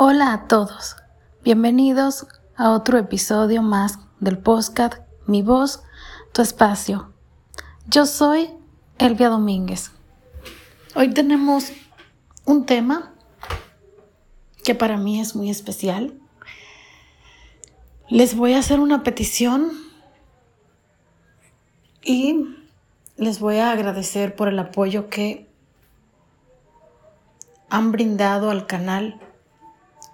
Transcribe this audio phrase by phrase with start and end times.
[0.00, 0.94] Hola a todos,
[1.42, 5.82] bienvenidos a otro episodio más del podcast Mi voz,
[6.30, 7.12] tu espacio.
[7.88, 8.48] Yo soy
[8.98, 9.90] Elvia Domínguez.
[10.94, 11.72] Hoy tenemos
[12.44, 13.12] un tema
[14.62, 16.16] que para mí es muy especial.
[18.08, 19.72] Les voy a hacer una petición
[22.04, 22.54] y
[23.16, 25.50] les voy a agradecer por el apoyo que
[27.68, 29.20] han brindado al canal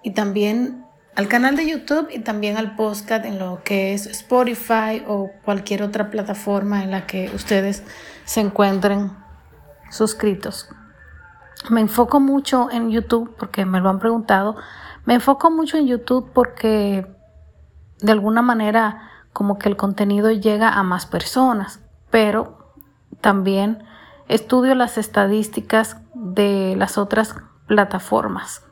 [0.04, 0.84] y también
[1.16, 5.82] al canal de YouTube y también al podcast en lo que es Spotify o cualquier
[5.82, 7.82] otra plataforma en la que ustedes
[8.24, 9.12] se encuentren
[9.90, 10.68] suscritos.
[11.70, 14.56] Me enfoco mucho en YouTube porque me lo han preguntado.
[15.06, 17.06] Me enfoco mucho en YouTube porque
[18.00, 22.74] de alguna manera como que el contenido llega a más personas, pero
[23.20, 23.84] también
[24.28, 27.36] estudio las estadísticas de las otras
[27.66, 28.62] plataformas.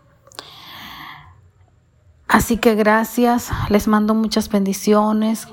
[2.32, 5.48] Así que gracias, les mando muchas bendiciones,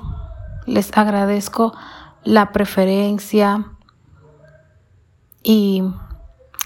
[0.64, 1.74] les agradezco
[2.24, 3.66] la preferencia
[5.42, 5.84] y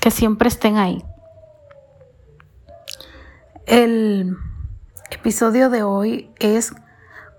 [0.00, 1.04] que siempre estén ahí.
[3.66, 4.36] El
[5.10, 6.72] episodio de hoy es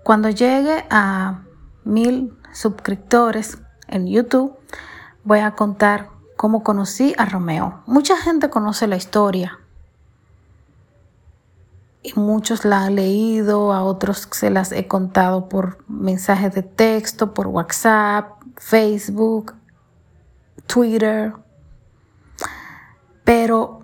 [0.04, 1.44] cuando llegue a
[1.82, 3.56] mil suscriptores
[3.88, 4.54] en YouTube,
[5.24, 7.82] voy a contar cómo conocí a Romeo.
[7.86, 9.60] Mucha gente conoce la historia,
[12.14, 17.46] muchos la han leído, a otros se las he contado por mensajes de texto, por
[17.48, 19.54] WhatsApp, Facebook,
[20.66, 21.32] Twitter.
[23.24, 23.80] Pero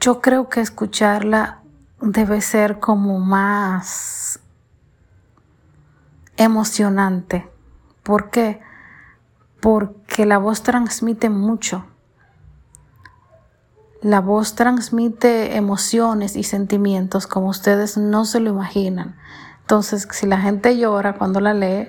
[0.00, 1.62] yo creo que escucharla
[2.00, 4.40] debe ser como más
[6.36, 7.50] emocionante.
[8.02, 8.60] ¿Por qué?
[9.60, 11.84] Porque la voz transmite mucho.
[14.00, 19.16] La voz transmite emociones y sentimientos como ustedes no se lo imaginan.
[19.62, 21.88] Entonces, si la gente llora cuando la lee,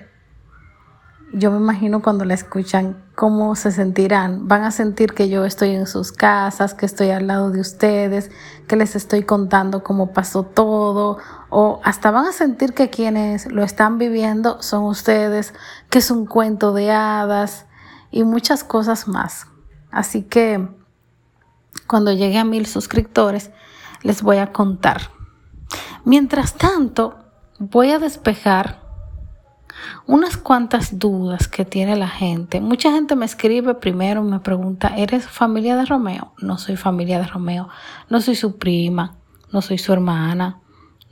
[1.31, 4.47] yo me imagino cuando la escuchan cómo se sentirán.
[4.47, 8.31] Van a sentir que yo estoy en sus casas, que estoy al lado de ustedes,
[8.67, 11.19] que les estoy contando cómo pasó todo,
[11.51, 15.53] o hasta van a sentir que quienes lo están viviendo son ustedes,
[15.91, 17.67] que es un cuento de hadas
[18.09, 19.45] y muchas cosas más.
[19.91, 20.78] Así que
[21.87, 23.51] cuando llegue a mil suscriptores,
[24.03, 25.11] les voy a contar.
[26.05, 27.17] Mientras tanto,
[27.59, 28.79] voy a despejar
[30.05, 32.61] unas cuantas dudas que tiene la gente.
[32.61, 36.33] Mucha gente me escribe primero, me pregunta, ¿eres familia de Romeo?
[36.41, 37.69] No soy familia de Romeo,
[38.09, 39.17] no soy su prima,
[39.51, 40.61] no soy su hermana,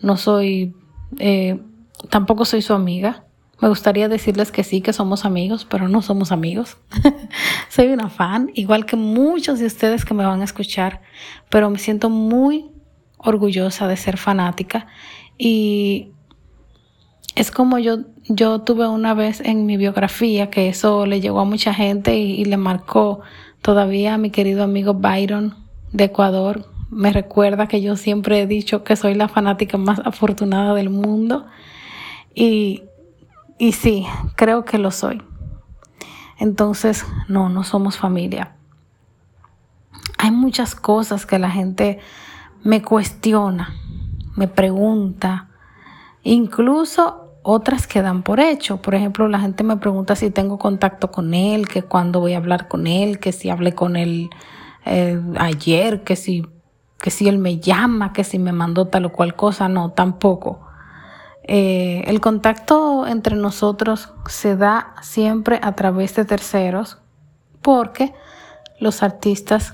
[0.02, 0.76] no soy,
[1.20, 1.62] eh,
[2.10, 3.27] tampoco soy su amiga.
[3.62, 6.78] Me gustaría decirles que sí, que somos amigos, pero no somos amigos.
[7.70, 11.02] Soy una fan, igual que muchos de ustedes que me van a escuchar,
[11.50, 12.70] pero me siento muy
[13.18, 14.88] orgullosa de ser fanática
[15.38, 16.12] y
[17.38, 21.46] es como yo, yo tuve una vez en mi biografía que eso le llegó a
[21.46, 23.22] mucha gente y, le marcó
[23.62, 25.54] todavía a mi querido amigo Byron
[25.92, 26.66] de Ecuador.
[26.90, 31.46] Me recuerda que yo siempre he dicho que soy la fanática más afortunada del mundo
[32.34, 32.84] y
[33.58, 35.22] y sí, creo que lo soy.
[36.40, 38.56] Entonces, no, no somos familia.
[40.18, 42.00] Hay muchas cosas que la gente
[42.64, 43.74] me cuestiona,
[44.36, 45.50] me pregunta,
[46.24, 48.82] incluso otras que dan por hecho.
[48.82, 52.38] Por ejemplo, la gente me pregunta si tengo contacto con él, que cuándo voy a
[52.38, 54.30] hablar con él, que si hablé con él
[54.86, 56.46] eh, ayer, que si,
[57.00, 59.70] que si él me llama, que si me mandó tal o cual cosa.
[59.70, 60.67] No, tampoco.
[61.48, 66.98] Eh, el contacto entre nosotros se da siempre a través de terceros
[67.62, 68.14] porque
[68.80, 69.74] los artistas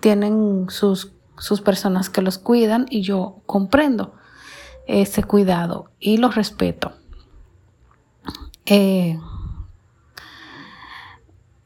[0.00, 4.14] tienen sus, sus personas que los cuidan y yo comprendo
[4.86, 6.92] ese cuidado y lo respeto.
[8.66, 9.18] Eh,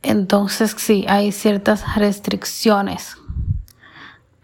[0.03, 3.17] entonces sí, hay ciertas restricciones.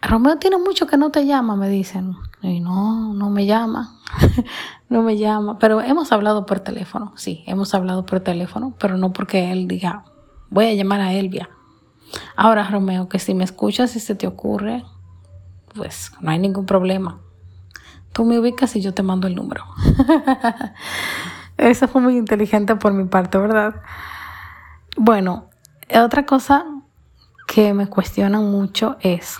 [0.02, 2.16] Romeo tiene mucho que no te llama, me dicen.
[2.48, 3.96] Y no, no me llama.
[4.88, 9.12] no me llama, pero hemos hablado por teléfono, sí, hemos hablado por teléfono, pero no
[9.12, 10.04] porque él diga,
[10.48, 11.50] voy a llamar a Elvia.
[12.36, 14.84] Ahora, Romeo, que si me escuchas y se te ocurre,
[15.74, 17.18] pues no hay ningún problema.
[18.12, 19.64] Tú me ubicas y yo te mando el número.
[21.58, 23.82] Eso fue muy inteligente por mi parte, ¿verdad?
[24.96, 25.50] Bueno,
[25.94, 26.64] otra cosa
[27.46, 29.38] que me cuestionan mucho es,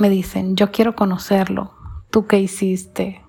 [0.00, 1.72] me dicen, yo quiero conocerlo,
[2.10, 3.22] ¿tú qué hiciste?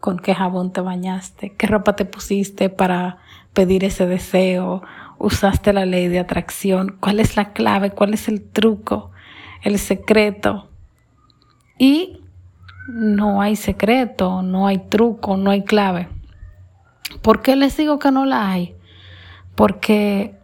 [0.00, 3.18] con qué jabón te bañaste, qué ropa te pusiste para
[3.52, 4.82] pedir ese deseo,
[5.18, 9.10] usaste la ley de atracción, cuál es la clave, cuál es el truco,
[9.62, 10.68] el secreto.
[11.78, 12.20] Y
[12.88, 16.08] no hay secreto, no hay truco, no hay clave.
[17.22, 18.76] ¿Por qué les digo que no la hay?
[19.56, 20.38] Porque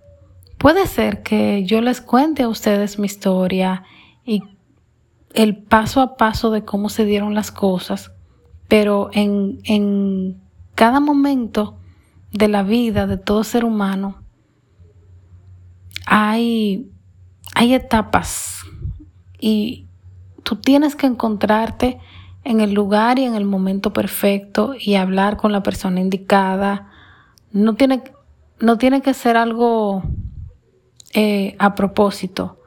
[0.59, 3.85] puede ser que yo les cuente a ustedes mi historia
[4.25, 4.43] y
[5.35, 8.13] el paso a paso de cómo se dieron las cosas,
[8.69, 10.41] pero en, en
[10.75, 11.77] cada momento
[12.33, 14.23] de la vida de todo ser humano
[16.07, 16.91] hay,
[17.55, 18.63] hay etapas
[19.39, 19.87] y
[20.43, 21.99] tú tienes que encontrarte
[22.45, 26.91] en el lugar y en el momento perfecto y hablar con la persona indicada.
[27.53, 28.03] No tiene,
[28.61, 30.03] no tiene que ser algo
[31.15, 32.61] eh, a propósito,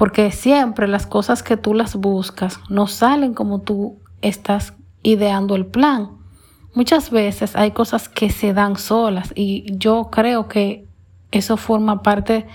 [0.00, 5.66] porque siempre las cosas que tú las buscas no salen como tú estás ideando el
[5.66, 6.12] plan.
[6.72, 10.86] Muchas veces hay cosas que se dan solas y yo creo que
[11.32, 12.46] eso forma parte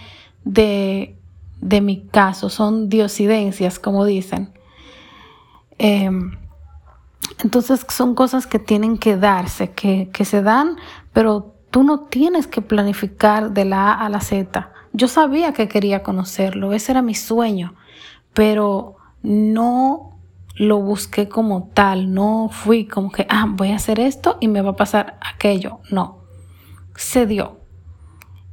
[0.44, 1.20] de,
[1.62, 4.52] de mi caso, son diosidencias, como dicen.
[5.78, 6.40] Em,
[7.44, 10.78] entonces son cosas que tienen que darse, que, que se dan,
[11.14, 14.72] pero tú no tienes que planificar de la A a la Z.
[14.98, 17.76] Yo sabía que quería conocerlo, ese era mi sueño,
[18.34, 20.18] pero no
[20.56, 24.62] lo busqué como tal, no fui como que, ah, voy a hacer esto y me
[24.62, 26.20] va a pasar aquello, no,
[26.96, 27.60] se dio.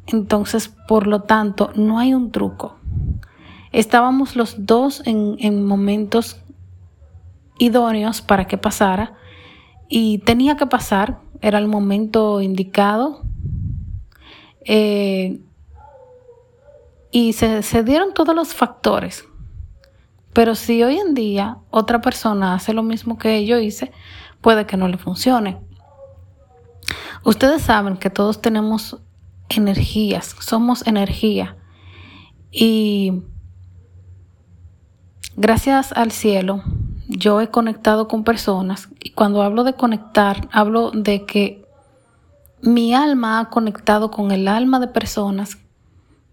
[0.08, 2.74] Entonces, por lo tanto, no hay un truco.
[3.70, 6.42] Estábamos los dos en, momentos
[7.56, 9.14] idóneos para que pasara
[9.88, 13.22] y tenía que pasar, era el momento indicado.
[14.64, 15.38] Eh,
[17.12, 19.24] y se, dieron todos los factores
[20.32, 23.92] pero si hoy en día otra persona hace lo mismo que yo hice,
[24.40, 25.60] puede que no le funcione.
[27.24, 28.98] Ustedes saben que todos tenemos
[29.50, 31.56] energías, somos energía.
[32.50, 33.22] Y
[35.36, 36.62] gracias al cielo,
[37.08, 38.88] yo he conectado con personas.
[39.00, 41.66] Y cuando hablo de conectar, hablo de que
[42.62, 45.58] mi alma ha conectado con el alma de personas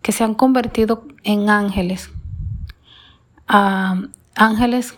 [0.01, 2.11] que se han convertido en ángeles
[3.49, 3.95] a
[4.35, 4.95] ángeles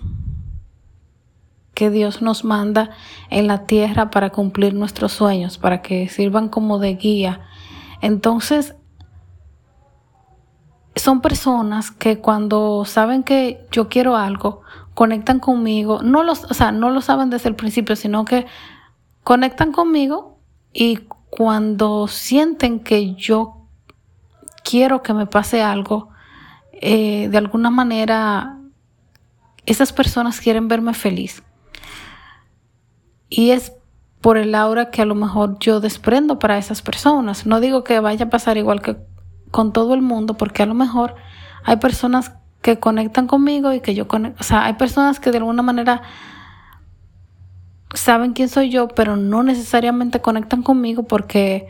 [1.74, 2.92] que Dios nos manda
[3.30, 7.42] en la tierra para cumplir nuestros sueños, para que sirvan como de guía.
[8.02, 8.76] Entonces,
[10.96, 14.62] son personas que cuando saben que yo quiero algo,
[14.94, 18.46] conectan conmigo, no los, o sea, no lo saben desde el principio, sino que
[19.24, 20.38] conectan conmigo
[20.74, 21.00] y
[21.30, 23.61] cuando sienten que yo
[24.72, 26.08] quiero que me pase algo,
[26.72, 28.58] eh, de alguna manera
[29.66, 31.44] esas personas quieren verme feliz.
[33.28, 33.74] Y es
[34.22, 37.46] por el aura que a lo mejor yo desprendo para esas personas.
[37.46, 38.96] No digo que vaya a pasar igual que
[39.52, 41.16] con todo el mundo, porque a lo mejor
[41.66, 42.32] hay personas
[42.62, 44.40] que conectan conmigo y que yo conecto.
[44.40, 46.02] O sea, hay personas que de alguna manera
[47.94, 51.68] saben quién soy yo, pero no necesariamente conectan conmigo porque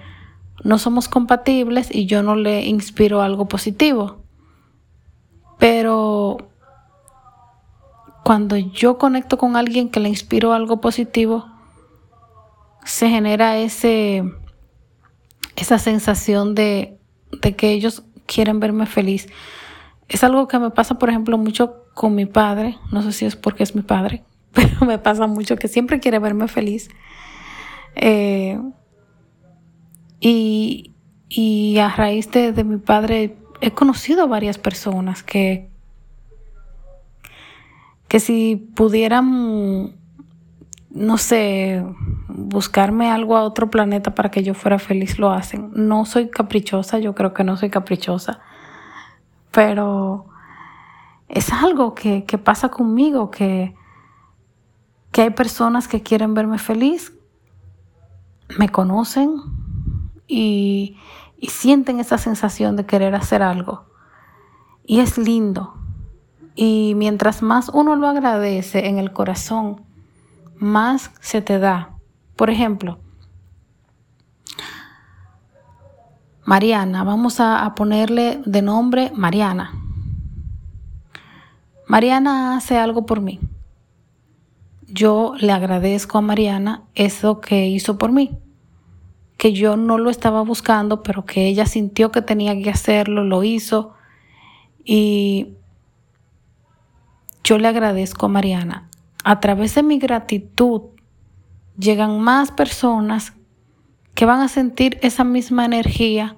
[0.64, 4.24] no somos compatibles y yo no le inspiro algo positivo.
[5.58, 6.50] Pero
[8.24, 11.46] cuando yo conecto con alguien que le inspiro algo positivo,
[12.86, 14.24] se genera ese,
[15.56, 17.00] esa sensación de,
[17.42, 19.28] de que ellos quieren verme feliz.
[20.08, 22.78] Es algo que me pasa, por ejemplo, mucho con mi padre.
[22.92, 24.24] No sé si es porque es mi padre,
[24.54, 26.90] pero me pasa mucho que siempre quiere verme feliz.
[27.96, 28.60] Eh,
[30.22, 30.94] y,
[31.28, 35.70] y, a raíz de, de mi padre he conocido varias personas que,
[38.08, 39.96] que si pudieran,
[40.90, 41.84] no sé,
[42.28, 45.72] buscarme algo a otro planeta para que yo fuera feliz, lo hacen.
[45.74, 48.40] No soy caprichosa, yo creo que no soy caprichosa,
[49.52, 50.28] pero
[51.30, 53.74] es algo que, pasa conmigo, que,
[55.12, 57.14] que hay personas que quieren verme feliz,
[58.60, 59.61] me conocen
[60.32, 60.98] y
[61.48, 63.86] sienten esa sensación de querer hacer algo.
[64.86, 65.76] Y es lindo.
[66.56, 69.82] Y mientras más uno lo agradece en el corazón,
[70.58, 71.98] más se te da.
[72.36, 73.00] Por ejemplo,
[76.46, 79.72] Mariana, vamos a, ponerle de nombre Mariana.
[81.88, 83.40] Mariana hace algo por mí.
[84.88, 88.38] Yo le agradezco a Mariana eso que hizo por mí
[89.42, 93.44] que yo no lo estaba buscando, pero que ella sintió que tenía que hacerlo, lo
[93.44, 93.96] hizo.
[94.86, 95.56] Y
[97.44, 98.88] yo le agradezco a Mariana.
[99.24, 100.82] A través de mi gratitud
[101.76, 103.34] llegan más personas
[104.14, 106.36] que van a sentir esa misma energía,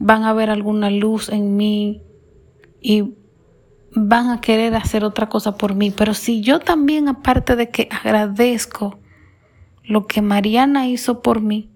[0.00, 2.02] van a ver alguna luz en mí
[2.80, 3.14] y
[3.92, 5.92] van a querer hacer otra cosa por mí.
[5.92, 8.98] Pero si yo también, aparte de que agradezco
[9.86, 11.70] lo que Mariana hizo por mí,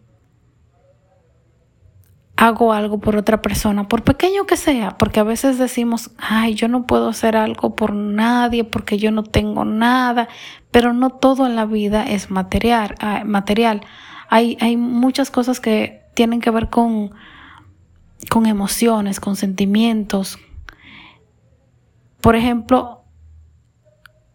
[2.40, 6.68] hago algo por otra persona, por pequeño que sea, porque a veces decimos, ay, yo
[6.68, 10.26] no puedo hacer algo por nadie porque yo no tengo nada,
[10.70, 12.94] pero no todo en la vida es material.
[12.98, 13.82] Ah, material.
[14.30, 17.10] Hay, hay muchas cosas que tienen que ver con,
[18.30, 20.38] con emociones, con sentimientos.
[22.22, 23.04] Por ejemplo,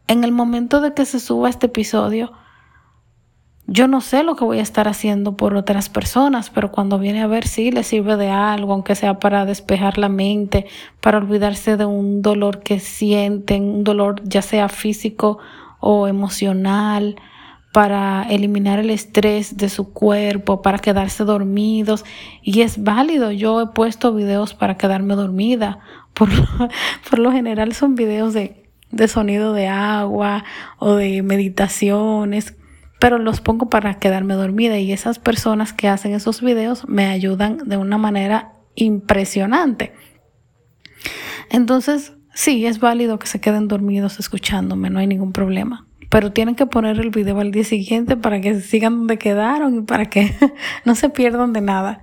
[0.07, 2.33] en el momento de que se suba este episodio,
[3.67, 7.23] yo no sé lo que voy a estar haciendo por otras personas, pero cuando viene
[7.23, 10.67] a ver sí le sirve de algo, aunque sea para despejar la mente,
[11.01, 15.39] para olvidarse de un dolor que sienten, un dolor ya sea físico
[15.79, 17.15] o emocional,
[17.73, 22.05] para eliminar el estrés de su cuerpo, para quedarse dormidos.
[22.41, 25.79] Y es válido, yo he puesto videos para quedarme dormida.
[26.13, 26.45] Por lo,
[27.09, 30.45] por lo general son videos de, de sonido de agua
[30.77, 32.55] o de meditaciones
[32.99, 37.57] pero los pongo para quedarme dormida y esas personas que hacen esos videos me ayudan
[37.65, 39.93] de una manera impresionante.
[41.49, 45.85] Entonces, sí, es válido que se queden dormidos escuchándome, no hay ningún problema.
[46.09, 49.81] Pero tienen que poner el video al día siguiente para que sigan donde quedaron y
[49.81, 50.35] para que
[50.85, 52.01] no se pierdan de nada.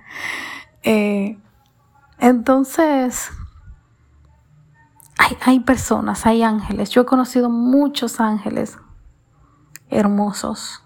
[0.83, 1.37] Eh,
[2.19, 3.31] entonces,
[5.17, 6.89] hay, hay personas, hay ángeles.
[6.91, 8.77] Yo he conocido muchos ángeles
[9.93, 10.83] hermosos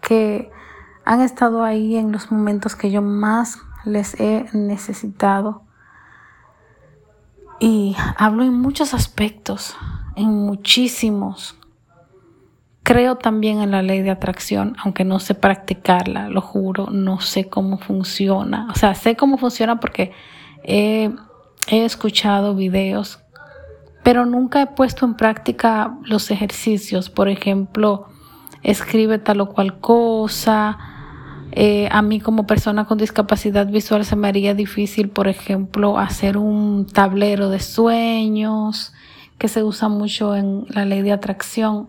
[0.00, 0.50] que
[1.04, 5.62] han estado ahí en los momentos que yo más les he necesitado.
[7.58, 9.76] Y hablo en muchos aspectos,
[10.16, 11.56] en muchísimos.
[12.82, 17.48] Creo también en la ley de atracción, aunque no sé practicarla, lo juro, no sé
[17.48, 18.68] cómo funciona.
[18.70, 20.12] O sea, sé cómo funciona porque
[20.62, 21.12] he,
[21.68, 23.20] he escuchado videos,
[24.02, 27.10] pero nunca he puesto en práctica los ejercicios.
[27.10, 28.08] Por ejemplo,
[28.62, 30.78] escribe tal o cual cosa.
[31.52, 36.36] Eh, a mí como persona con discapacidad visual se me haría difícil, por ejemplo, hacer
[36.36, 38.92] un tablero de sueños
[39.38, 41.88] que se usa mucho en la ley de atracción.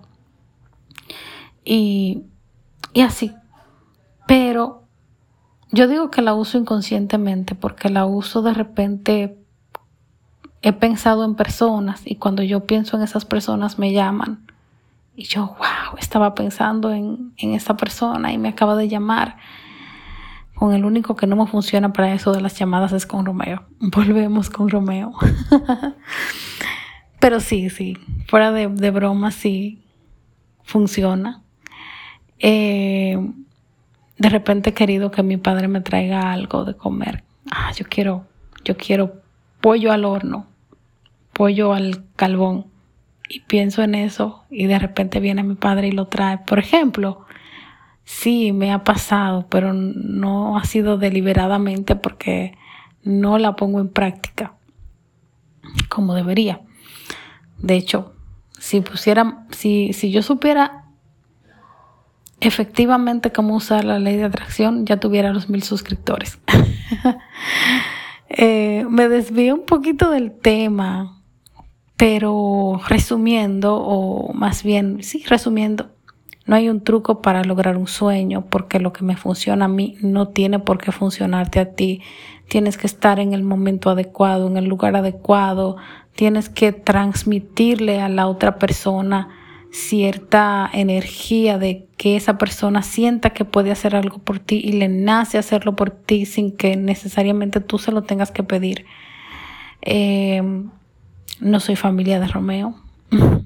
[1.66, 2.24] Y,
[2.94, 3.34] y así.
[4.28, 4.84] Pero
[5.72, 9.38] yo digo que la uso inconscientemente porque la uso de repente
[10.62, 14.46] he pensado en personas y cuando yo pienso en esas personas me llaman
[15.16, 19.38] y yo, wow, estaba pensando en, en esta persona y me acaba de llamar.
[20.56, 23.64] Con el único que no me funciona para eso de las llamadas es con Romeo.
[23.80, 25.14] Volvemos con Romeo.
[27.20, 29.84] Pero sí, sí, fuera de, de broma, sí
[30.68, 31.42] funciona.
[32.40, 33.18] Eh,
[34.18, 37.24] de repente he querido que mi padre me traiga algo de comer.
[37.50, 38.26] Ah, yo quiero,
[38.64, 39.22] yo quiero
[39.62, 40.46] pollo al horno,
[41.34, 42.68] pollo al carbón
[43.30, 46.40] y pienso en eso y de repente viene mi padre y lo trae.
[46.40, 47.26] Por ejemplo,
[48.04, 52.58] sí, me ha pasado, pero no ha sido deliberadamente porque
[53.04, 54.54] no la pongo en práctica
[55.90, 56.62] como debería.
[57.58, 58.14] De hecho,
[58.58, 60.86] si pusiera, si, si yo supiera
[62.40, 66.40] efectivamente cómo usar la ley de atracción, ya tuviera los mil suscriptores.
[68.30, 71.17] eh, me desvío un poquito del tema
[71.98, 75.90] pero resumiendo, o más bien, sí, resumiendo,
[76.46, 79.96] no hay un truco para lograr un sueño, porque lo que me funciona a mí
[80.02, 82.02] no tiene por qué funcionarte a ti.
[82.48, 85.76] Tienes que estar en el momento adecuado, en el lugar adecuado,
[86.16, 89.30] tienes que transmitirle a la otra persona
[89.72, 94.88] cierta energía de que esa persona sienta que puede hacer algo por ti y le
[94.88, 98.86] nace hacerlo por ti sin que necesariamente tú se lo tengas que pedir.
[99.82, 100.42] Eh,
[101.40, 102.76] no soy familia de Romeo.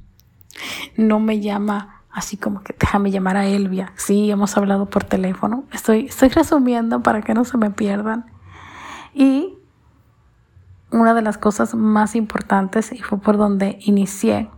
[0.98, 3.94] No me llama así como que déjame llamar a Elvia.
[3.96, 5.64] Sí, hemos hablado por teléfono.
[5.72, 8.26] Estoy, estoy resumiendo para que no se me pierdan.
[9.14, 9.58] Y
[10.92, 14.50] una de las cosas más importantes, y fue por donde inicié,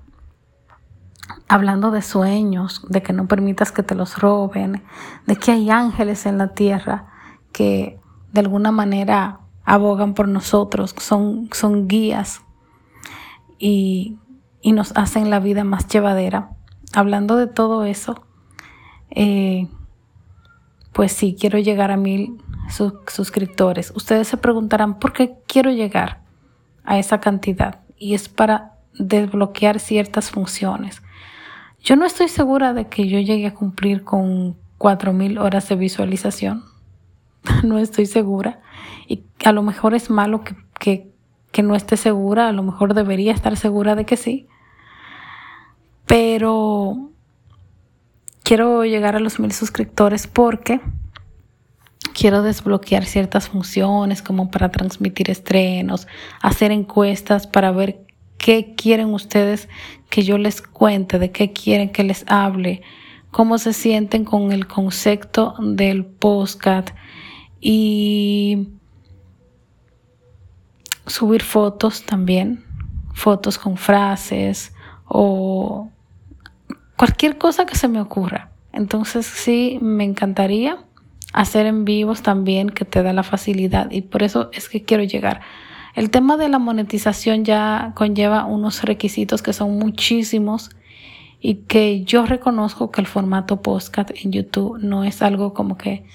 [1.48, 4.84] hablando de sueños, de que no permitas que te los roben,
[5.28, 7.06] de que hay ángeles en la tierra
[7.52, 8.00] que
[8.32, 12.42] de alguna manera abogan por nosotros, son, son guías
[13.64, 14.18] y,
[14.74, 16.50] nos hacen la vida más llevadera.
[16.94, 18.26] Hablando de todo eso,
[19.10, 19.68] eh,
[20.92, 22.42] pues sí, quiero llegar a mil
[23.08, 23.94] suscriptores.
[23.96, 26.24] Ustedes se preguntarán, ¿por qué quiero llegar
[26.84, 27.82] a esa cantidad?
[27.98, 31.02] Y es para desbloquear ciertas funciones.
[31.82, 34.58] Yo no estoy segura de que yo llegue a cumplir con
[35.14, 36.66] mil horas de visualización.
[37.64, 38.60] no estoy segura.
[39.08, 40.44] Y a lo mejor es malo
[40.80, 41.13] que
[41.54, 44.48] que no esté segura, a lo mejor debería estar segura de que sí.
[46.08, 47.12] Pero
[48.44, 50.82] quiero llegar a los mil suscriptores porque
[52.14, 56.08] quiero desbloquear ciertas funciones como para transmitir estrenos,
[56.42, 58.04] hacer encuestas para ver
[58.40, 59.70] qué quieren ustedes
[60.10, 62.82] que yo les cuente, de qué quieren que les hable,
[63.30, 66.90] cómo se sienten con el concepto del postcat
[67.66, 68.43] y
[71.14, 72.64] subir fotos también,
[73.14, 74.74] fotos con frases
[75.06, 75.92] o
[76.98, 78.50] cualquier cosa que se me ocurra.
[78.72, 80.80] Entonces sí, me encantaría
[81.32, 85.04] hacer en vivos también que te da la facilidad y por eso es que quiero
[85.04, 85.42] llegar.
[85.94, 90.72] El tema de la monetización ya conlleva unos requisitos que son muchísimos
[91.40, 96.08] y que yo reconozco que el formato podcast en YouTube no es algo como que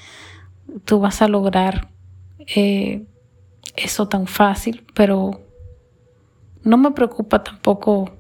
[0.84, 1.86] tú vas a lograr
[2.56, 3.06] eh,
[3.84, 5.40] eso tan fácil, pero
[6.62, 8.10] no me preocupa tampoco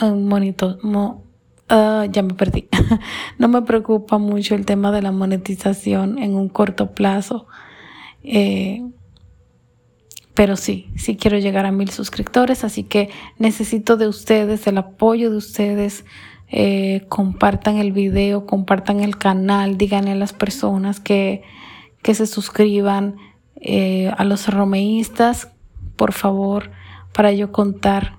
[0.00, 0.78] un monito,
[1.68, 2.68] Ah, ya me perdí.
[3.38, 7.46] no me preocupa mucho el tema de la monetización en un corto plazo.
[8.22, 8.82] Eh,
[10.34, 15.30] pero sí, sí quiero llegar a mil suscriptores, así que necesito de ustedes, el apoyo
[15.30, 16.04] de ustedes.
[16.48, 21.42] Eh, compartan el video, compartan el canal, díganle a las personas que,
[22.02, 23.16] que se suscriban
[23.60, 25.50] eh, a los romeístas,
[25.96, 26.70] por favor,
[27.12, 28.18] para yo contar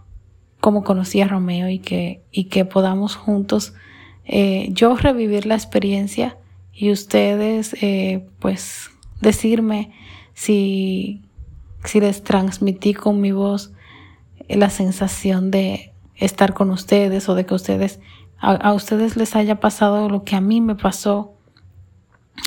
[0.60, 3.74] cómo conocí a Romeo y que, y que podamos juntos
[4.24, 6.38] eh, yo revivir la experiencia
[6.74, 8.90] y ustedes eh, pues
[9.22, 9.92] decirme
[10.34, 11.22] si,
[11.84, 13.72] si les transmití con mi voz
[14.50, 18.00] la sensación de estar con ustedes o de que ustedes
[18.38, 21.35] a ustedes les haya pasado lo que a mí me pasó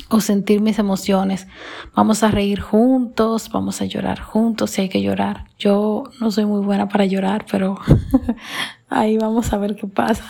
[0.09, 1.47] o sentir mis emociones.
[1.95, 5.45] Vamos a reír juntos, vamos a llorar juntos si hay que llorar.
[5.57, 7.77] Yo no soy muy buena para llorar, pero
[8.89, 10.25] ahí vamos a ver qué pasa.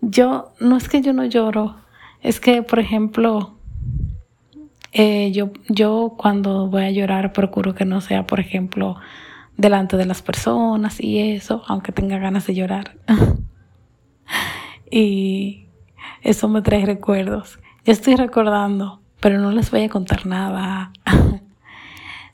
[0.00, 1.76] Yo, no es que yo no lloro,
[2.22, 3.56] es que, por ejemplo,
[4.92, 8.96] eh, yo, yo cuando voy a llorar procuro que no sea, por ejemplo,
[9.56, 12.96] delante de las personas y eso, aunque tenga ganas de llorar.
[14.90, 15.66] y
[16.22, 17.58] eso me trae recuerdos.
[17.86, 20.90] Yo estoy recordando, pero no les voy a contar nada.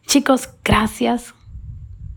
[0.07, 1.35] Chicos, gracias.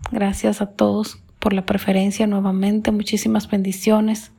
[0.09, 2.93] Gracias a todos por la preferencia nuevamente.
[2.93, 4.31] Muchísimas bendiciones.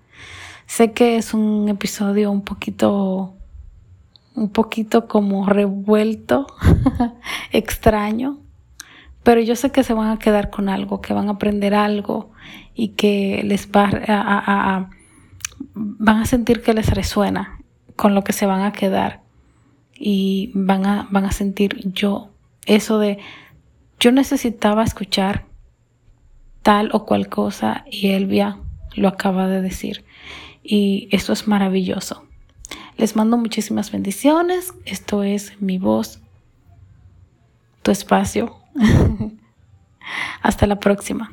[0.65, 3.35] Sé que es un episodio un poquito,
[4.35, 6.47] un poquito como revuelto,
[7.53, 8.39] extraño,
[9.23, 12.31] pero yo sé que se van a quedar con algo, que van a aprender algo
[12.75, 14.89] y que les va a
[15.75, 17.56] van a sentir que les resuena
[17.97, 19.23] con lo que se van a quedar
[19.95, 22.31] y van a, van a sentir yo
[22.67, 23.19] eso de
[23.99, 25.47] yo necesitaba escuchar
[26.63, 28.59] tal o cual cosa y Elvia
[28.95, 30.05] lo acaba de decir.
[30.63, 32.25] Y esto es maravilloso.
[32.97, 34.75] Les mando muchísimas bendiciones.
[34.85, 36.21] Esto es mi voz,
[37.83, 38.57] tu espacio.
[40.43, 41.31] Hasta la próxima.